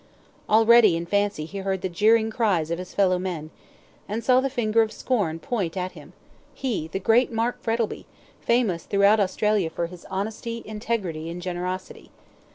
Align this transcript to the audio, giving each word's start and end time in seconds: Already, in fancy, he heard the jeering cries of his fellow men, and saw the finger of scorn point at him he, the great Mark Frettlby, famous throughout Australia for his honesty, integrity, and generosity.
Already, 0.49 0.97
in 0.97 1.05
fancy, 1.05 1.45
he 1.45 1.59
heard 1.59 1.81
the 1.81 1.87
jeering 1.87 2.31
cries 2.31 2.71
of 2.71 2.79
his 2.79 2.91
fellow 2.91 3.19
men, 3.19 3.51
and 4.09 4.23
saw 4.23 4.41
the 4.41 4.49
finger 4.49 4.81
of 4.81 4.91
scorn 4.91 5.37
point 5.37 5.77
at 5.77 5.91
him 5.91 6.13
he, 6.55 6.87
the 6.87 6.97
great 6.99 7.31
Mark 7.31 7.61
Frettlby, 7.61 8.07
famous 8.39 8.85
throughout 8.85 9.19
Australia 9.19 9.69
for 9.69 9.85
his 9.85 10.05
honesty, 10.09 10.63
integrity, 10.65 11.29
and 11.29 11.39
generosity. 11.39 12.09